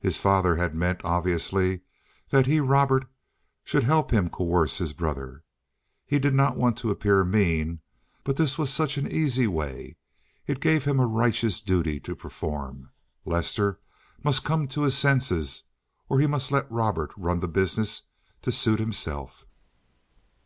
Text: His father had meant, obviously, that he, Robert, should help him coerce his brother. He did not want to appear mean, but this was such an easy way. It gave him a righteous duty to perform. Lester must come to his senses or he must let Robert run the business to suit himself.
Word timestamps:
His 0.00 0.18
father 0.18 0.56
had 0.56 0.74
meant, 0.74 1.02
obviously, 1.04 1.82
that 2.30 2.46
he, 2.46 2.58
Robert, 2.58 3.06
should 3.64 3.84
help 3.84 4.10
him 4.10 4.30
coerce 4.30 4.78
his 4.78 4.94
brother. 4.94 5.44
He 6.06 6.18
did 6.18 6.32
not 6.32 6.56
want 6.56 6.78
to 6.78 6.90
appear 6.90 7.22
mean, 7.22 7.80
but 8.24 8.36
this 8.38 8.56
was 8.56 8.72
such 8.72 8.96
an 8.96 9.06
easy 9.06 9.46
way. 9.46 9.98
It 10.46 10.60
gave 10.62 10.86
him 10.86 10.98
a 10.98 11.06
righteous 11.06 11.60
duty 11.60 12.00
to 12.00 12.16
perform. 12.16 12.92
Lester 13.26 13.78
must 14.24 14.42
come 14.42 14.68
to 14.68 14.84
his 14.84 14.96
senses 14.96 15.64
or 16.08 16.18
he 16.18 16.26
must 16.26 16.50
let 16.50 16.72
Robert 16.72 17.12
run 17.14 17.40
the 17.40 17.46
business 17.46 18.04
to 18.40 18.50
suit 18.50 18.80
himself. 18.80 19.44